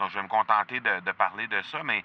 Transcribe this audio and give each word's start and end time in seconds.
Donc, 0.00 0.10
je 0.10 0.16
vais 0.16 0.22
me 0.22 0.28
contenter 0.28 0.80
de, 0.80 1.12
parler 1.12 1.46
de 1.46 1.62
ça, 1.62 1.82
mais 1.82 2.02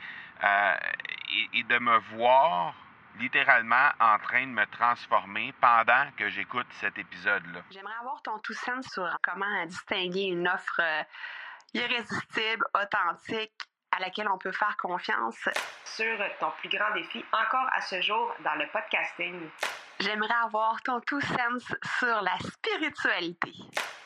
et, 1.54 1.64
de 1.64 1.80
me 1.80 1.98
voir 2.16 2.76
littéralement 3.18 3.90
en 4.02 4.20
train 4.20 4.42
de 4.42 4.52
me 4.52 4.66
transformer 4.66 5.54
pendant 5.62 6.12
que 6.18 6.30
j'écoute 6.30 6.68
cet 6.82 6.98
épisode-là. 6.98 7.62
J'aimerais 7.72 7.96
avoir 8.02 8.22
ton 8.22 8.38
tout 8.40 8.54
sens 8.54 8.86
sur 8.92 9.10
comment 9.24 9.66
distinguer 9.66 10.24
une 10.24 10.48
offre 10.48 10.82
irrésistible, 11.74 12.66
authentique, 12.74 13.54
à 13.96 14.00
laquelle 14.00 14.28
on 14.30 14.38
peut 14.38 14.52
faire 14.52 14.76
confiance. 14.78 15.48
Sur 15.86 16.18
ton 16.40 16.52
plus 16.60 16.70
grand 16.70 16.94
défi 16.94 17.24
encore 17.32 17.68
à 17.72 17.82
ce 17.82 18.02
jour 18.02 18.34
dans 18.44 18.56
le 18.56 18.68
podcasting. 18.68 19.50
J'aimerais 20.00 20.36
avoir 20.44 20.82
ton 20.82 21.00
tout 21.02 21.22
sens 21.22 21.74
sur 22.00 22.22
la 22.22 22.38
spiritualité. 22.40 23.54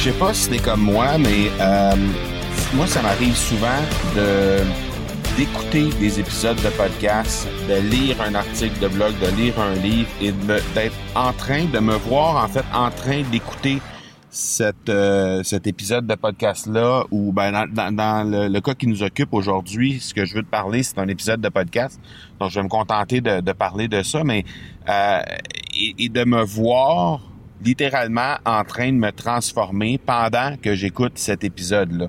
Je 0.00 0.04
sais 0.04 0.18
pas 0.18 0.32
si 0.32 0.44
c'est 0.44 0.62
comme 0.62 0.80
moi, 0.80 1.18
mais 1.18 1.50
euh, 1.60 1.94
moi, 2.72 2.86
ça 2.86 3.02
m'arrive 3.02 3.36
souvent 3.36 3.68
de 4.16 4.64
d'écouter 5.36 5.90
des 6.00 6.18
épisodes 6.18 6.56
de 6.56 6.70
podcast, 6.70 7.46
de 7.68 7.74
lire 7.90 8.16
un 8.22 8.34
article 8.34 8.80
de 8.80 8.88
blog, 8.88 9.12
de 9.20 9.26
lire 9.36 9.60
un 9.60 9.74
livre 9.74 10.08
et 10.22 10.32
d'être 10.74 10.96
en 11.14 11.34
train 11.34 11.66
de 11.66 11.78
me 11.80 11.96
voir 11.96 12.42
en 12.42 12.48
fait 12.48 12.64
en 12.72 12.90
train 12.90 13.22
d'écouter 13.30 13.78
cette, 14.30 14.88
euh, 14.88 15.42
cet 15.42 15.66
épisode 15.66 16.06
de 16.06 16.14
podcast-là, 16.14 17.04
ou 17.10 17.32
ben, 17.32 17.66
dans, 17.70 18.24
le, 18.26 18.60
cas 18.60 18.74
qui 18.74 18.86
nous 18.86 19.02
occupe 19.02 19.34
aujourd'hui, 19.34 20.00
ce 20.00 20.14
que 20.14 20.24
je 20.24 20.36
veux 20.36 20.42
te 20.42 20.50
parler, 20.50 20.82
c'est 20.82 20.98
un 20.98 21.08
épisode 21.08 21.42
de 21.42 21.50
podcast. 21.50 22.00
Donc, 22.38 22.50
je 22.50 22.58
vais 22.58 22.64
me 22.64 22.68
contenter 22.68 23.20
de, 23.20 23.52
parler 23.52 23.86
de 23.86 24.02
ça, 24.02 24.24
mais 24.24 24.46
euh, 24.88 25.20
et, 25.98 26.08
de 26.08 26.24
me 26.24 26.42
voir 26.42 27.20
littéralement 27.62 28.36
en 28.44 28.64
train 28.64 28.92
de 28.92 28.96
me 28.96 29.10
transformer 29.10 29.98
pendant 29.98 30.56
que 30.60 30.74
j'écoute 30.74 31.12
cet 31.16 31.44
épisode-là. 31.44 32.08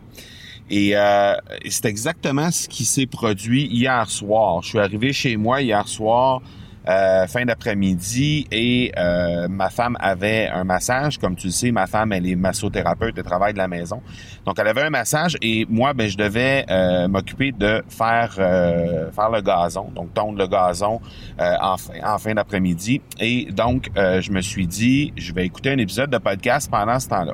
Et 0.69 0.95
euh, 0.95 1.35
c'est 1.69 1.85
exactement 1.85 2.49
ce 2.49 2.69
qui 2.69 2.85
s'est 2.85 3.05
produit 3.05 3.65
hier 3.65 4.09
soir. 4.09 4.61
Je 4.63 4.69
suis 4.69 4.79
arrivé 4.79 5.11
chez 5.11 5.35
moi 5.35 5.61
hier 5.61 5.87
soir, 5.87 6.41
euh, 6.87 7.27
fin 7.27 7.45
d'après-midi, 7.45 8.47
et 8.51 8.91
euh, 8.97 9.47
ma 9.47 9.69
femme 9.69 9.97
avait 9.99 10.47
un 10.47 10.63
massage. 10.63 11.17
Comme 11.17 11.35
tu 11.35 11.47
le 11.47 11.53
sais, 11.53 11.71
ma 11.71 11.87
femme, 11.87 12.11
elle 12.11 12.27
est 12.27 12.35
massothérapeute, 12.35 13.15
elle 13.17 13.23
travaille 13.23 13.53
de 13.53 13.57
la 13.57 13.67
maison. 13.67 14.01
Donc, 14.45 14.57
elle 14.59 14.67
avait 14.67 14.83
un 14.83 14.89
massage 14.89 15.37
et 15.41 15.65
moi, 15.69 15.93
ben, 15.93 16.09
je 16.09 16.17
devais 16.17 16.65
m'occuper 17.07 17.51
de 17.51 17.83
faire 17.89 18.33
faire 18.33 19.29
le 19.29 19.41
gazon, 19.41 19.89
donc 19.93 20.13
tondre 20.13 20.39
le 20.39 20.47
gazon 20.47 20.99
en 21.39 21.77
fin, 21.77 21.93
en 22.03 22.17
fin 22.17 22.33
d'après-midi. 22.33 23.01
Et 23.19 23.51
donc, 23.51 23.89
je 23.95 24.31
me 24.31 24.41
suis 24.41 24.65
dit, 24.65 25.13
je 25.15 25.33
vais 25.33 25.45
écouter 25.45 25.71
un 25.71 25.77
épisode 25.77 26.09
de 26.09 26.17
podcast 26.17 26.69
pendant 26.71 26.99
ce 26.99 27.09
temps-là. 27.09 27.33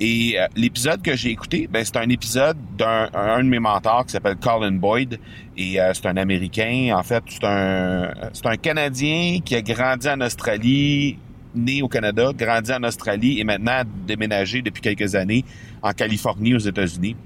Et 0.00 0.34
euh, 0.38 0.46
l'épisode 0.56 1.02
que 1.02 1.14
j'ai 1.14 1.30
écouté, 1.30 1.68
ben, 1.70 1.84
c'est 1.84 1.96
un 1.96 2.08
épisode 2.08 2.56
d'un 2.76 3.08
un 3.14 3.44
de 3.44 3.48
mes 3.48 3.60
mentors 3.60 4.04
qui 4.06 4.12
s'appelle 4.12 4.36
Colin 4.36 4.72
Boyd. 4.72 5.20
Et 5.56 5.80
euh, 5.80 5.92
c'est 5.94 6.06
un 6.06 6.16
Américain. 6.16 6.94
En 6.96 7.02
fait, 7.02 7.22
c'est 7.28 7.44
un, 7.44 8.12
c'est 8.32 8.46
un 8.46 8.56
Canadien 8.56 9.40
qui 9.44 9.54
a 9.54 9.62
grandi 9.62 10.08
en 10.08 10.20
Australie, 10.20 11.18
né 11.54 11.82
au 11.82 11.88
Canada, 11.88 12.32
grandi 12.36 12.72
en 12.72 12.82
Australie 12.82 13.40
et 13.40 13.44
maintenant 13.44 13.82
déménagé 14.06 14.62
depuis 14.62 14.82
quelques 14.82 15.14
années 15.14 15.44
en 15.82 15.92
Californie 15.92 16.54
aux 16.54 16.58
États-Unis. 16.58 17.16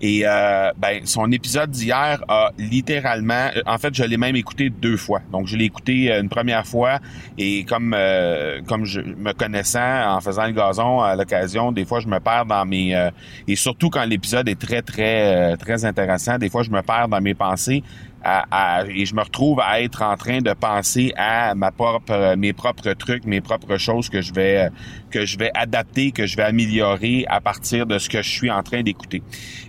Et 0.00 0.22
euh, 0.24 0.70
ben, 0.78 1.02
son 1.04 1.30
épisode 1.30 1.70
d'hier 1.70 2.22
a 2.28 2.52
littéralement, 2.58 3.48
en 3.66 3.78
fait, 3.78 3.94
je 3.94 4.02
l'ai 4.02 4.16
même 4.16 4.36
écouté 4.36 4.70
deux 4.70 4.96
fois. 4.96 5.20
Donc, 5.30 5.46
je 5.46 5.56
l'ai 5.56 5.66
écouté 5.66 6.10
euh, 6.10 6.22
une 6.22 6.28
première 6.28 6.66
fois 6.66 6.98
et 7.36 7.64
comme 7.64 7.94
euh, 7.94 8.60
comme 8.66 8.84
je 8.84 9.00
me 9.00 9.32
connaissant 9.32 10.16
en 10.16 10.20
faisant 10.20 10.46
le 10.46 10.52
gazon 10.52 11.00
à 11.00 11.16
l'occasion, 11.16 11.72
des 11.72 11.84
fois 11.84 12.00
je 12.00 12.08
me 12.08 12.18
perds 12.18 12.46
dans 12.46 12.64
mes 12.64 13.10
et 13.46 13.56
surtout 13.56 13.90
quand 13.90 14.04
l'épisode 14.04 14.48
est 14.48 14.60
très 14.60 14.82
très 14.82 15.56
très 15.56 15.84
intéressant, 15.84 16.38
des 16.38 16.48
fois 16.48 16.62
je 16.62 16.70
me 16.70 16.82
perds 16.82 17.08
dans 17.08 17.20
mes 17.20 17.34
pensées 17.34 17.82
et 18.24 19.06
je 19.06 19.14
me 19.14 19.22
retrouve 19.22 19.60
à 19.60 19.80
être 19.80 20.02
en 20.02 20.16
train 20.16 20.40
de 20.40 20.52
penser 20.52 21.12
à 21.16 21.54
ma 21.54 21.70
propre, 21.70 22.34
mes 22.36 22.52
propres 22.52 22.92
trucs, 22.92 23.24
mes 23.24 23.40
propres 23.40 23.78
choses 23.78 24.08
que 24.08 24.20
je 24.20 24.32
vais 24.32 24.68
que 25.10 25.26
je 25.26 25.38
vais 25.38 25.50
adapter, 25.54 26.12
que 26.12 26.26
je 26.26 26.36
vais 26.36 26.44
améliorer 26.44 27.24
à 27.28 27.40
partir 27.40 27.86
de 27.86 27.98
ce 27.98 28.08
que 28.08 28.22
je 28.22 28.28
suis 28.28 28.50
en 28.50 28.62
train 28.62 28.82
d'écouter. 28.82 29.22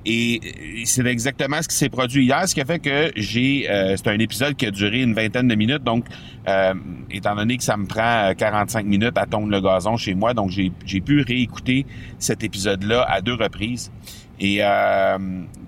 Et 0.06 0.84
c'est 0.86 1.06
exactement 1.06 1.62
ce 1.62 1.68
qui 1.68 1.76
s'est 1.76 1.90
produit 1.90 2.26
hier, 2.26 2.48
ce 2.48 2.54
qui 2.54 2.62
a 2.62 2.66
fait 2.66 2.80
que 2.80 3.12
j'ai 3.16 3.70
euh, 3.70 3.96
c'est 3.98 4.10
un 4.10 4.20
épisode 4.20 4.56
qui 4.56 4.66
a 4.66 4.72
duré 4.72 5.02
une 5.02 5.14
vingtaine 5.14 5.48
de 5.48 5.56
minutes, 5.56 5.84
donc 5.84 6.06
euh, 6.48 6.74
étant 7.10 7.36
donné 7.36 7.58
que 7.58 7.64
ça 7.64 7.78
me 7.78 7.86
prend 7.86 8.34
45 8.36 8.86
minutes 8.86 9.18
à 9.18 9.26
tondre 9.26 9.50
le 9.50 9.62
gazon 9.62 9.98
chez 9.98 10.14
moi, 10.14 10.34
donc 10.34 10.52
j'ai 10.52 11.02
pu 11.02 11.22
réécouter 11.22 11.86
cet 12.20 12.44
épisode-là 12.44 13.06
à 13.10 13.22
deux 13.22 13.36
reprises. 13.36 13.92
Et 14.40 14.58
euh, 14.62 15.18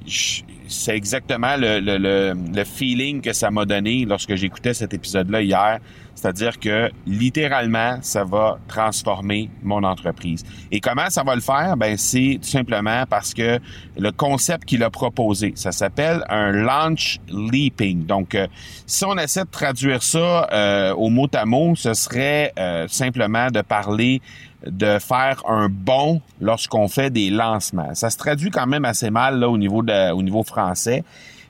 c'est 0.05 0.95
exactement 0.95 1.55
le, 1.57 1.79
le, 1.79 1.97
le, 1.97 2.63
feeling 2.63 3.21
que 3.21 3.33
ça 3.33 3.51
m'a 3.51 3.65
donné 3.65 4.05
lorsque 4.05 4.35
j'écoutais 4.35 4.73
cet 4.73 4.93
épisode-là 4.93 5.41
hier. 5.41 5.79
C'est-à-dire 6.15 6.59
que 6.59 6.89
littéralement, 7.05 7.97
ça 8.01 8.23
va 8.23 8.57
transformer 8.67 9.49
mon 9.63 9.83
entreprise. 9.83 10.43
Et 10.71 10.79
comment 10.79 11.09
ça 11.09 11.23
va 11.23 11.35
le 11.35 11.41
faire? 11.41 11.75
Ben, 11.75 11.97
c'est 11.97 12.39
tout 12.41 12.47
simplement 12.47 13.05
parce 13.09 13.33
que 13.33 13.59
le 13.97 14.11
concept 14.11 14.65
qu'il 14.65 14.83
a 14.83 14.89
proposé, 14.89 15.53
ça 15.55 15.71
s'appelle 15.71 16.23
un 16.29 16.51
launch 16.51 17.19
leaping. 17.29 18.05
Donc, 18.05 18.35
euh, 18.35 18.47
si 18.85 19.05
on 19.05 19.17
essaie 19.17 19.43
de 19.43 19.49
traduire 19.49 20.03
ça 20.03 20.47
euh, 20.51 20.93
au 20.93 21.09
mot 21.09 21.27
à 21.33 21.45
mot, 21.45 21.75
ce 21.75 21.93
serait 21.93 22.53
euh, 22.59 22.87
simplement 22.87 23.49
de 23.49 23.61
parler 23.61 24.21
de 24.65 24.97
faire 24.99 25.41
un 25.45 25.67
bond 25.69 26.21
lorsqu'on 26.39 26.87
fait 26.87 27.09
des 27.09 27.29
lancements. 27.29 27.93
Ça 27.95 28.09
se 28.09 28.17
traduit 28.17 28.49
quand 28.49 28.67
même 28.67 28.85
assez 28.85 29.09
mal 29.09 29.39
là, 29.39 29.49
au 29.49 29.57
niveau 29.57 29.83
de, 29.83 29.92
au 30.13 30.21
niveau 30.21 30.43
français. 30.43 31.03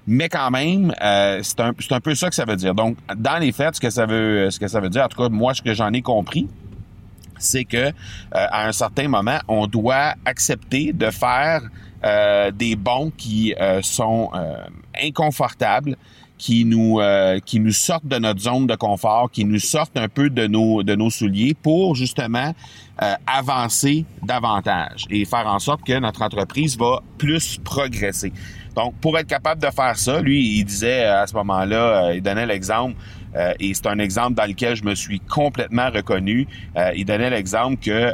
Mais 0.05 0.27
quand 0.27 0.51
même, 0.51 0.93
euh, 1.01 1.39
c'est 1.43 1.59
un, 1.61 1.73
un 1.91 1.99
peu 2.01 2.15
ça 2.15 2.29
que 2.29 2.35
ça 2.35 2.45
veut 2.45 2.57
dire. 2.57 2.75
Donc, 2.75 2.97
dans 3.15 3.37
les 3.37 3.51
faits, 3.51 3.75
ce 3.75 3.81
que 3.81 3.89
ça 3.89 4.05
veut, 4.05 4.49
ce 4.51 4.59
que 4.59 4.67
ça 4.67 4.79
veut 4.79 4.89
dire, 4.89 5.03
en 5.03 5.07
tout 5.07 5.21
cas, 5.21 5.29
moi, 5.29 5.53
ce 5.53 5.61
que 5.61 5.73
j'en 5.73 5.93
ai 5.93 6.01
compris, 6.01 6.49
c'est 7.37 7.63
que 7.63 7.77
euh, 7.77 7.91
à 8.31 8.67
un 8.67 8.71
certain 8.73 9.07
moment, 9.07 9.39
on 9.47 9.67
doit 9.67 10.15
accepter 10.25 10.91
de 10.91 11.09
faire 11.09 11.61
euh, 12.03 12.51
des 12.51 12.75
bons 12.75 13.11
qui 13.15 13.53
sont 13.81 14.29
inconfortables, 15.01 15.95
qui 16.43 16.65
nous 16.65 16.99
qui 17.45 17.59
nous 17.61 17.71
sortent 17.71 18.05
de 18.05 18.17
notre 18.17 18.41
zone 18.41 18.67
de 18.67 18.75
confort, 18.75 19.31
qui 19.31 19.45
nous 19.45 19.59
sortent 19.59 19.95
un 19.95 20.09
peu 20.09 20.29
de 20.29 20.45
nos 20.47 20.83
de 20.83 20.93
nos 20.93 21.09
souliers 21.09 21.53
pour 21.53 21.95
justement 21.95 22.53
avancer 23.27 24.05
davantage 24.21 25.05
et 25.09 25.23
faire 25.25 25.47
en 25.47 25.59
sorte 25.59 25.83
que 25.83 25.97
notre 25.99 26.21
entreprise 26.21 26.77
va 26.77 27.01
plus 27.17 27.59
progresser. 27.63 28.33
Donc, 28.75 28.95
pour 28.95 29.17
être 29.17 29.27
capable 29.27 29.61
de 29.61 29.69
faire 29.69 29.97
ça, 29.97 30.21
lui, 30.21 30.57
il 30.57 30.63
disait 30.63 31.05
euh, 31.05 31.21
à 31.21 31.27
ce 31.27 31.33
moment-là, 31.35 32.07
euh, 32.07 32.15
il 32.15 32.21
donnait 32.21 32.45
l'exemple, 32.45 32.95
euh, 33.35 33.53
et 33.59 33.73
c'est 33.73 33.87
un 33.87 33.99
exemple 33.99 34.33
dans 34.33 34.45
lequel 34.45 34.75
je 34.75 34.83
me 34.83 34.95
suis 34.95 35.19
complètement 35.19 35.89
reconnu. 35.89 36.47
il 36.95 37.05
donnait 37.05 37.29
l'exemple 37.29 37.77
que 37.77 38.13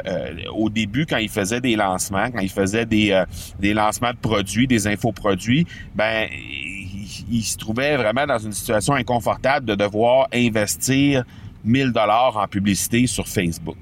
au 0.50 0.70
début, 0.70 1.04
quand 1.04 1.18
il 1.18 1.28
faisait 1.28 1.60
des 1.60 1.76
lancements, 1.76 2.30
quand 2.30 2.40
il 2.40 2.48
faisait 2.50 2.86
des, 2.86 3.22
des 3.58 3.74
lancements 3.74 4.12
de 4.12 4.16
produits, 4.16 4.66
des 4.66 4.86
infoproduits, 4.86 5.66
ben 5.94 6.26
il, 7.30 7.42
se 7.42 7.56
trouvait 7.56 7.96
vraiment 7.96 8.26
dans 8.26 8.38
une 8.38 8.52
situation 8.52 8.94
inconfortable 8.94 9.66
de 9.66 9.74
devoir 9.74 10.28
investir 10.32 11.24
1000 11.64 11.92
dollars 11.92 12.36
en 12.36 12.46
publicité 12.46 13.06
sur 13.06 13.28
Facebook. 13.28 13.76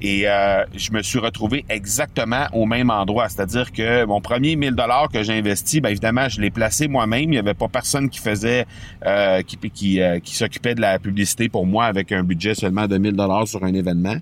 Et 0.00 0.28
euh, 0.28 0.64
je 0.76 0.92
me 0.92 1.02
suis 1.02 1.18
retrouvé 1.18 1.64
exactement 1.68 2.46
au 2.52 2.66
même 2.66 2.90
endroit. 2.90 3.28
C'est-à-dire 3.28 3.72
que 3.72 4.04
mon 4.04 4.20
premier 4.20 4.54
1000 4.54 4.74
dollars 4.74 5.08
que 5.08 5.22
j'ai 5.22 5.32
investi, 5.32 5.80
bien 5.80 5.90
évidemment, 5.90 6.28
je 6.28 6.40
l'ai 6.40 6.50
placé 6.50 6.88
moi-même. 6.88 7.22
Il 7.22 7.30
n'y 7.30 7.38
avait 7.38 7.54
pas 7.54 7.68
personne 7.68 8.10
qui 8.10 8.18
faisait, 8.18 8.66
euh, 9.06 9.40
qui, 9.42 10.02
euh, 10.02 10.18
qui 10.18 10.34
s'occupait 10.34 10.74
de 10.74 10.80
la 10.80 10.98
publicité 10.98 11.48
pour 11.48 11.64
moi 11.64 11.86
avec 11.86 12.12
un 12.12 12.22
budget 12.22 12.54
seulement 12.54 12.86
de 12.86 12.98
1000 12.98 13.12
dollars 13.12 13.48
sur 13.48 13.64
un 13.64 13.72
événement. 13.72 14.16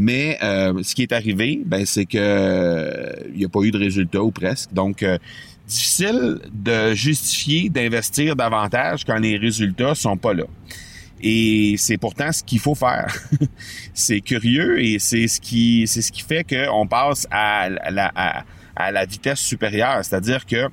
Mais 0.00 0.38
ce 0.40 0.94
qui 0.94 1.02
est 1.02 1.12
arrivé, 1.12 1.60
ben, 1.66 1.84
c'est 1.84 2.06
que 2.06 3.12
il 3.32 3.38
n'y 3.38 3.44
a 3.44 3.48
pas 3.48 3.62
eu 3.62 3.72
de 3.72 3.78
résultat 3.78 4.22
ou 4.22 4.30
presque. 4.30 4.72
Donc, 4.72 5.04
difficile 5.66 6.38
de 6.52 6.94
justifier 6.94 7.68
d'investir 7.68 8.36
davantage 8.36 9.04
quand 9.04 9.18
les 9.18 9.36
résultats 9.36 9.96
sont 9.96 10.16
pas 10.16 10.34
là. 10.34 10.44
Et 11.20 11.74
c'est 11.78 11.98
pourtant 11.98 12.30
ce 12.30 12.44
qu'il 12.44 12.60
faut 12.60 12.76
faire. 12.76 13.12
c'est 13.92 14.20
curieux 14.20 14.80
et 14.80 15.00
c'est 15.00 15.26
ce 15.26 15.40
qui 15.40 15.84
c'est 15.88 16.00
ce 16.00 16.12
qui 16.12 16.22
fait 16.22 16.44
qu'on 16.44 16.86
passe 16.86 17.26
à 17.32 17.68
la, 17.68 18.44
à 18.76 18.92
la 18.92 19.04
vitesse 19.04 19.40
supérieure. 19.40 20.04
C'est-à-dire 20.04 20.46
que 20.46 20.68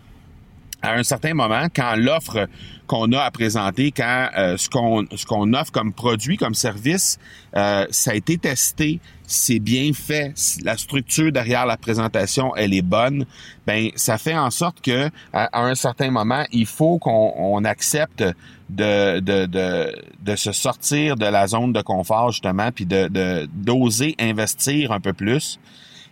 à 0.85 0.93
un 0.93 1.03
certain 1.03 1.33
moment, 1.33 1.67
quand 1.75 1.95
l'offre 1.95 2.47
qu'on 2.87 3.11
a 3.13 3.21
à 3.21 3.31
présenter, 3.31 3.91
quand 3.91 4.29
euh, 4.37 4.57
ce 4.57 4.69
qu'on 4.69 5.05
ce 5.15 5.25
qu'on 5.25 5.53
offre 5.53 5.71
comme 5.71 5.93
produit, 5.93 6.37
comme 6.37 6.53
service, 6.53 7.17
euh, 7.55 7.85
ça 7.89 8.11
a 8.11 8.13
été 8.13 8.37
testé, 8.37 8.99
c'est 9.25 9.59
bien 9.59 9.91
fait, 9.93 10.33
la 10.63 10.77
structure 10.77 11.31
derrière 11.31 11.65
la 11.65 11.77
présentation, 11.77 12.55
elle 12.55 12.73
est 12.73 12.83
bonne, 12.83 13.25
ben 13.65 13.89
ça 13.95 14.17
fait 14.17 14.37
en 14.37 14.51
sorte 14.51 14.81
que 14.81 15.09
à, 15.33 15.63
un 15.63 15.73
certain 15.73 16.11
moment, 16.11 16.45
il 16.51 16.67
faut 16.67 16.99
qu'on 16.99 17.63
accepte 17.65 18.23
de, 18.69 19.19
de, 19.19 19.45
de, 19.45 19.95
de, 20.21 20.35
se 20.35 20.51
sortir 20.51 21.15
de 21.15 21.25
la 21.25 21.47
zone 21.47 21.73
de 21.73 21.81
confort 21.81 22.31
justement, 22.31 22.71
puis 22.71 22.85
de 22.85 23.47
d'oser 23.53 24.15
investir 24.19 24.91
un 24.91 24.99
peu 24.99 25.13
plus. 25.13 25.59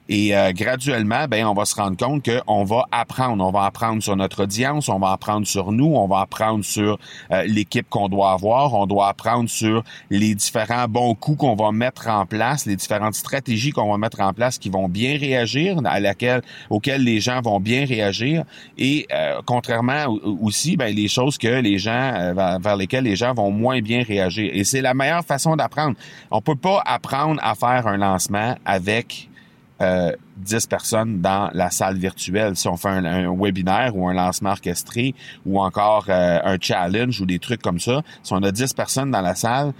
Et 0.10 0.36
euh, 0.36 0.52
graduellement, 0.52 1.28
ben, 1.30 1.46
on 1.46 1.54
va 1.54 1.64
se 1.66 1.76
rendre 1.76 1.96
compte 1.96 2.28
qu'on 2.28 2.64
va 2.66 2.86
apprendre. 2.92 3.44
On 3.44 3.52
va 3.52 3.66
apprendre 3.66 4.04
sur 4.04 4.16
notre 4.16 4.44
audience, 4.44 4.90
on 4.90 5.00
va 5.00 5.12
apprendre 5.12 5.48
sur 5.48 5.72
nous, 5.72 5.86
on 5.86 6.08
va 6.08 6.22
apprendre 6.22 6.66
sur 6.66 7.00
euh, 7.32 7.44
l'équipe 7.44 7.88
qu'on 7.90 8.10
doit 8.10 8.32
avoir, 8.32 8.74
on 8.74 8.86
doit 8.86 9.08
apprendre 9.08 9.50
sur 9.50 9.84
les 10.10 10.36
différents 10.36 10.88
bons 10.90 11.16
coups 11.16 11.40
qu'on 11.40 11.56
va 11.56 11.72
mettre 11.72 12.10
en 12.10 12.26
place, 12.26 12.66
les 12.66 12.76
différentes 12.76 13.16
stratégies 13.16 13.72
qu'on 13.72 13.90
va 13.90 13.98
mettre 13.98 14.20
en 14.20 14.34
place 14.34 14.58
qui 14.58 14.70
vont 14.70 14.90
bien 14.90 15.18
réagir, 15.18 15.78
à 15.86 16.00
laquelle, 16.02 16.42
auxquelles 16.70 17.04
les 17.04 17.22
gens 17.22 17.42
vont 17.42 17.62
bien 17.62 17.86
réagir. 17.86 18.44
Et 18.78 19.08
euh, 19.14 19.42
contrairement 19.46 20.06
aussi, 20.42 20.76
ben, 20.76 20.94
les 20.94 21.08
choses 21.08 21.38
que 21.38 21.48
les 21.48 21.78
gens 21.78 22.34
vers 22.60 22.76
lesquelles 22.76 23.06
les 23.06 23.16
gens 23.16 23.34
vont 23.34 23.52
moins 23.52 23.82
bien 23.82 24.04
réagir. 24.04 24.50
Et 24.54 24.64
c'est 24.66 24.82
la 24.82 24.94
meilleure 24.94 25.24
façon 25.24 25.56
d'apprendre. 25.56 25.96
On 26.30 26.42
peut 26.42 26.56
pas 26.56 26.82
apprendre 26.86 27.40
à 27.44 27.56
faire 27.56 27.88
un 27.88 27.98
lancement 27.98 28.56
avec 28.66 29.30
euh, 29.82 30.12
10 30.38 30.68
personnes 30.68 31.22
dans 31.22 31.50
la 31.54 31.70
salle 31.70 31.98
virtuelle. 31.98 32.56
Si 32.56 32.68
on 32.68 32.78
fait 32.78 32.90
un, 32.90 33.34
webinaire 33.36 33.96
ou 33.96 34.08
un 34.08 34.14
lancement 34.14 34.52
orchestré 34.52 35.16
ou 35.46 35.60
encore 35.60 36.06
euh, 36.10 36.40
un 36.44 36.58
challenge 36.60 37.20
ou 37.22 37.26
des 37.26 37.40
trucs 37.40 37.62
comme 37.62 37.80
ça, 37.80 38.02
si 38.22 38.34
on 38.34 38.44
a 38.44 38.52
10 38.52 38.74
personnes 38.74 39.12
dans 39.12 39.22
la 39.22 39.36
salle, 39.36 39.74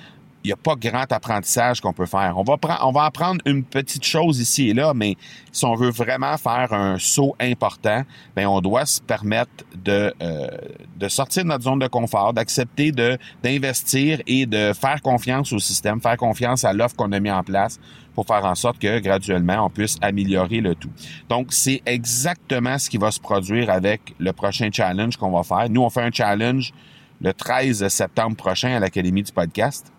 il 0.44 0.48
n'y 0.48 0.54
a 0.54 0.58
pas 0.58 0.76
grand 0.76 1.10
apprentissage 1.12 1.80
qu'on 1.80 1.94
peut 1.94 2.06
faire. 2.06 2.34
On 2.38 2.44
va, 2.44 2.58
on 2.84 2.92
va 2.92 3.04
apprendre 3.04 3.40
une 3.46 3.64
petite 3.64 4.04
chose 4.04 4.40
ici 4.40 4.70
et 4.70 4.74
là, 4.74 4.94
mais 4.94 5.16
si 5.54 5.64
on 5.64 5.76
veut 5.76 5.90
vraiment 5.90 6.38
faire 6.38 6.74
un 6.74 7.00
saut 7.00 7.34
important, 7.40 8.04
ben 8.36 8.48
on 8.48 8.60
doit 8.60 8.86
se 8.86 9.02
permettre 9.02 9.52
de, 9.74 10.14
euh, 10.22 10.48
de 10.98 11.08
sortir 11.08 11.44
de 11.44 11.50
notre 11.50 11.64
zone 11.64 11.80
de 11.80 11.88
confort, 11.88 12.34
d'accepter 12.34 12.92
de 12.92 13.18
d'investir 13.42 14.22
et 14.28 14.46
de 14.46 14.74
faire 14.74 15.02
confiance 15.02 15.54
au 15.54 15.60
système, 15.60 16.02
faire 16.02 16.18
confiance 16.18 16.66
à 16.66 16.74
l'offre 16.74 16.96
qu'on 16.98 17.12
a 17.14 17.20
mis 17.22 17.32
en 17.32 17.44
place 17.44 17.80
pour 18.14 18.28
faire 18.28 18.44
en 18.44 18.56
sorte 18.56 18.80
que 18.80 19.00
graduellement 19.00 19.66
on 19.66 19.70
puisse 19.70 19.98
améliorer 20.02 20.60
le 20.60 20.76
tout. 20.76 20.92
Donc 21.30 21.54
c'est 21.54 21.82
exactement 21.86 22.78
ce 22.78 22.90
qui 22.90 22.98
va 22.98 23.12
se 23.12 23.20
produire 23.20 23.70
avec 23.70 24.14
le 24.20 24.34
prochain 24.34 24.70
challenge 24.72 25.16
qu'on 25.16 25.32
va 25.32 25.44
faire. 25.44 25.70
Nous 25.70 25.82
on 25.82 25.90
fait 25.90 26.04
un 26.04 26.12
challenge 26.12 26.74
le 27.22 27.34
13 27.34 27.88
septembre 27.88 28.36
prochain 28.36 28.76
à 28.76 28.80
l'Académie 28.80 29.24
du 29.24 29.32
podcast. 29.32 29.93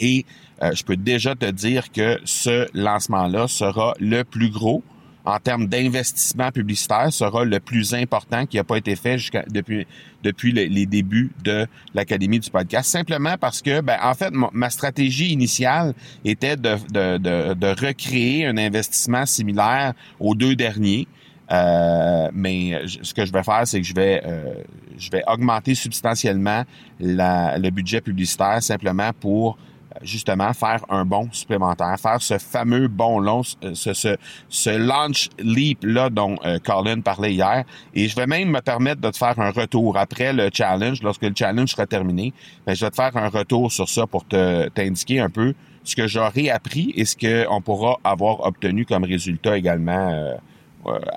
Et 0.00 0.24
euh, 0.62 0.72
je 0.74 0.84
peux 0.84 0.96
déjà 0.96 1.34
te 1.34 1.50
dire 1.50 1.90
que 1.92 2.18
ce 2.24 2.66
lancement-là 2.74 3.48
sera 3.48 3.94
le 4.00 4.22
plus 4.22 4.50
gros 4.50 4.82
en 5.26 5.40
termes 5.40 5.66
d'investissement 5.66 6.52
publicitaire, 6.52 7.12
sera 7.12 7.44
le 7.44 7.58
plus 7.58 7.94
important 7.94 8.46
qui 8.46 8.58
n'a 8.58 8.64
pas 8.64 8.76
été 8.76 8.94
fait 8.94 9.18
jusqu'à 9.18 9.42
depuis 9.48 9.86
depuis 10.22 10.52
les 10.52 10.86
débuts 10.86 11.32
de 11.44 11.66
l'académie 11.94 12.40
du 12.40 12.50
podcast. 12.50 12.90
Simplement 12.90 13.36
parce 13.38 13.60
que, 13.60 13.80
ben, 13.80 13.98
en 14.02 14.14
fait, 14.14 14.30
ma 14.32 14.70
stratégie 14.70 15.32
initiale 15.32 15.94
était 16.24 16.56
de, 16.56 16.76
de, 16.90 17.18
de, 17.18 17.54
de 17.54 17.86
recréer 17.86 18.46
un 18.46 18.56
investissement 18.56 19.26
similaire 19.26 19.94
aux 20.18 20.34
deux 20.34 20.56
derniers. 20.56 21.06
Euh, 21.52 22.28
mais 22.32 22.82
ce 22.86 23.14
que 23.14 23.24
je 23.24 23.32
vais 23.32 23.44
faire, 23.44 23.62
c'est 23.66 23.80
que 23.80 23.86
je 23.86 23.94
vais 23.94 24.22
euh, 24.24 24.54
je 24.98 25.10
vais 25.10 25.22
augmenter 25.28 25.74
substantiellement 25.74 26.64
la, 26.98 27.58
le 27.58 27.70
budget 27.70 28.00
publicitaire 28.00 28.62
simplement 28.62 29.10
pour 29.20 29.56
justement 30.02 30.52
faire 30.52 30.84
un 30.88 31.04
bond 31.04 31.28
supplémentaire, 31.32 31.96
faire 31.98 32.20
ce 32.20 32.38
fameux 32.38 32.88
bond 32.88 33.18
long, 33.18 33.42
euh, 33.64 33.74
ce, 33.74 33.92
ce, 33.92 34.16
ce 34.48 34.70
launch 34.70 35.30
leap 35.38 35.78
là 35.82 36.10
dont 36.10 36.36
euh, 36.44 36.58
Colin 36.58 37.00
parlait 37.00 37.34
hier. 37.34 37.64
Et 37.94 38.08
je 38.08 38.16
vais 38.16 38.26
même 38.26 38.50
me 38.50 38.60
permettre 38.60 39.00
de 39.00 39.10
te 39.10 39.16
faire 39.16 39.38
un 39.38 39.50
retour 39.50 39.96
après 39.98 40.32
le 40.32 40.50
challenge, 40.52 41.02
lorsque 41.02 41.22
le 41.22 41.34
challenge 41.34 41.70
sera 41.70 41.86
terminé. 41.86 42.32
Ben, 42.66 42.74
je 42.74 42.84
vais 42.84 42.90
te 42.90 42.96
faire 42.96 43.16
un 43.16 43.28
retour 43.28 43.72
sur 43.72 43.88
ça 43.88 44.06
pour 44.06 44.26
te 44.26 44.68
t'indiquer 44.68 45.20
un 45.20 45.30
peu 45.30 45.54
ce 45.84 45.94
que 45.94 46.06
j'aurai 46.06 46.50
appris 46.50 46.92
et 46.96 47.04
ce 47.04 47.16
qu'on 47.16 47.60
pourra 47.60 47.98
avoir 48.02 48.40
obtenu 48.46 48.84
comme 48.84 49.04
résultat 49.04 49.56
également. 49.56 50.10
Euh, 50.10 50.34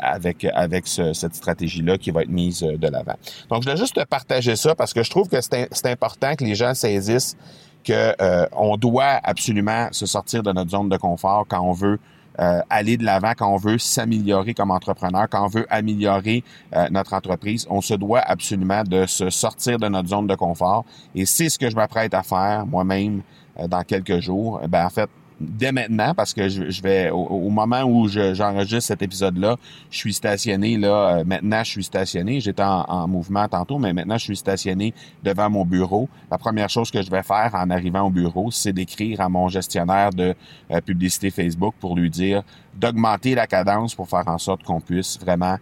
avec 0.02 0.46
avec 0.46 0.88
cette 0.88 1.36
stratégie 1.36 1.84
là 1.84 1.98
qui 2.00 2.10
va 2.10 2.24
être 2.24 2.30
mise 2.30 2.62
de 2.62 2.88
l'avant. 2.88 3.14
Donc 3.50 3.62
je 3.62 3.70
voulais 3.70 3.78
juste 3.80 3.96
te 3.96 4.04
partager 4.04 4.56
ça 4.56 4.74
parce 4.74 4.94
que 4.94 5.04
je 5.04 5.12
trouve 5.12 5.30
que 5.30 5.38
c'est 5.42 5.86
important 5.86 6.36
que 6.36 6.44
les 6.44 6.56
gens 6.56 6.74
saisissent 6.74 7.38
que 7.84 8.16
euh, 8.22 8.46
on 8.54 8.78
doit 8.78 9.20
absolument 9.24 9.88
se 9.92 10.06
sortir 10.06 10.44
de 10.44 10.52
notre 10.52 10.72
zone 10.72 10.90
de 10.90 10.98
confort 10.98 11.46
quand 11.48 11.62
on 11.62 11.72
veut 11.72 12.00
euh, 12.40 12.62
aller 12.70 12.96
de 12.96 13.04
l'avant, 13.04 13.34
quand 13.38 13.54
on 13.54 13.58
veut 13.58 13.78
s'améliorer 13.78 14.54
comme 14.54 14.72
entrepreneur, 14.72 15.28
quand 15.30 15.44
on 15.44 15.50
veut 15.50 15.66
améliorer 15.70 16.44
euh, 16.74 16.88
notre 16.90 17.14
entreprise, 17.14 17.68
on 17.70 17.82
se 17.82 17.94
doit 17.94 18.22
absolument 18.22 18.84
de 18.84 19.06
se 19.06 19.30
sortir 19.30 19.78
de 19.78 19.88
notre 19.88 20.08
zone 20.10 20.28
de 20.28 20.36
confort. 20.36 20.86
Et 21.16 21.26
c'est 21.26 21.50
ce 21.50 21.60
que 21.60 21.70
je 21.70 21.76
m'apprête 21.76 22.14
à 22.14 22.24
faire 22.24 22.66
moi-même 22.66 23.22
dans 23.68 23.84
quelques 23.84 24.20
jours. 24.20 24.62
Ben 24.70 24.86
en 24.86 24.90
fait, 24.90 25.10
dès 25.40 25.72
maintenant 25.72 26.14
parce 26.14 26.34
que 26.34 26.50
je, 26.50 26.82
vais 26.82 27.10
au, 27.10 27.50
moment 27.50 27.84
où 27.84 28.08
j'enregistre 28.08 28.88
cet 28.88 29.02
épisode-là, 29.02 29.58
je 29.90 29.98
suis 29.98 30.14
stationné 30.14 30.78
là. 30.78 31.20
Euh, 31.20 31.24
maintenant, 31.26 31.64
je 31.64 31.70
suis 31.70 31.84
stationné. 31.84 32.40
J'étais 32.40 32.64
en, 32.64 33.08
mouvement 33.08 33.48
tantôt, 33.48 33.80
mais 33.80 33.94
maintenant, 33.94 34.18
je 34.18 34.26
suis 34.26 34.38
stationné 34.38 34.94
devant 35.24 35.50
mon 35.50 35.66
bureau. 35.66 36.10
La 36.30 36.38
première 36.38 36.70
chose 36.70 36.92
que 36.92 37.02
je 37.02 37.10
vais 37.10 37.24
faire 37.24 37.52
en 37.54 37.70
arrivant 37.70 38.02
au 38.02 38.10
bureau, 38.10 38.52
c'est 38.52 38.74
d'écrire 38.74 39.22
à 39.22 39.30
mon 39.30 39.48
gestionnaire 39.48 40.12
de 40.12 40.36
euh, 40.72 40.82
publicité 40.82 41.32
Facebook 41.32 41.76
pour 41.80 41.96
lui 41.96 42.10
dire 42.10 42.44
d'augmenter 42.76 43.36
la 43.36 43.48
cadence 43.48 43.96
pour 43.96 44.08
faire 44.08 44.28
en 44.28 44.38
sorte 44.38 44.64
qu'on 44.64 44.82
puisse 44.82 45.20
vraiment 45.20 45.58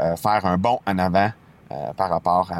euh, 0.00 0.16
faire 0.16 0.44
un 0.46 0.58
bond 0.58 0.80
en 0.86 0.98
avant 0.98 1.30
par 1.96 2.10
rapport 2.10 2.52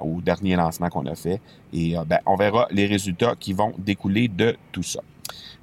au 0.00 0.22
dernier 0.22 0.56
lancement 0.56 0.88
qu'on 0.88 1.04
a 1.04 1.14
fait. 1.14 1.42
Et 1.74 1.94
ben, 2.06 2.20
on 2.24 2.36
verra 2.36 2.66
les 2.70 2.86
résultats 2.86 3.34
qui 3.38 3.52
vont 3.52 3.74
découler 3.76 4.28
de 4.28 4.56
tout 4.72 4.82
ça. 4.82 5.00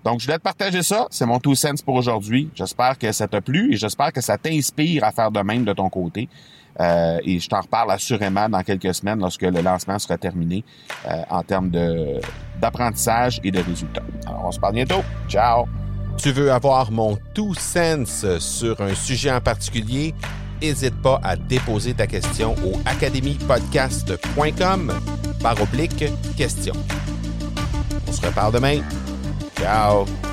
Donc, 0.03 0.19
je 0.19 0.25
voulais 0.25 0.37
te 0.37 0.43
partager 0.43 0.83
ça. 0.83 1.07
C'est 1.09 1.25
mon 1.25 1.39
tout 1.39 1.55
sens 1.55 1.81
pour 1.81 1.95
aujourd'hui. 1.95 2.49
J'espère 2.55 2.97
que 2.97 3.11
ça 3.11 3.27
t'a 3.27 3.41
plu 3.41 3.73
et 3.73 3.77
j'espère 3.77 4.11
que 4.11 4.21
ça 4.21 4.37
t'inspire 4.37 5.03
à 5.03 5.11
faire 5.11 5.31
de 5.31 5.39
même 5.39 5.63
de 5.63 5.73
ton 5.73 5.89
côté. 5.89 6.29
Euh, 6.79 7.19
et 7.23 7.39
je 7.39 7.47
t'en 7.47 7.61
reparle 7.61 7.91
assurément 7.91 8.49
dans 8.49 8.63
quelques 8.63 8.95
semaines 8.95 9.19
lorsque 9.19 9.43
le 9.43 9.61
lancement 9.61 9.99
sera 9.99 10.17
terminé 10.17 10.63
euh, 11.07 11.21
en 11.29 11.43
termes 11.43 11.69
d'apprentissage 12.59 13.39
et 13.43 13.51
de 13.51 13.59
résultats. 13.59 14.01
Alors, 14.25 14.45
on 14.45 14.51
se 14.51 14.59
parle 14.59 14.73
bientôt. 14.73 15.03
Ciao! 15.29 15.67
Tu 16.17 16.31
veux 16.31 16.51
avoir 16.51 16.91
mon 16.91 17.17
tout 17.33 17.55
sens 17.55 18.25
sur 18.39 18.79
un 18.81 18.93
sujet 18.93 19.31
en 19.31 19.41
particulier? 19.41 20.13
N'hésite 20.61 21.01
pas 21.01 21.19
à 21.23 21.35
déposer 21.35 21.93
ta 21.93 22.07
question 22.07 22.55
au 22.65 22.79
academypodcast.com 22.85 24.93
par 25.41 25.61
oblique 25.61 26.05
question. 26.37 26.73
On 28.07 28.11
se 28.11 28.25
reparle 28.25 28.53
demain. 28.53 28.79
Ciao. 29.63 30.32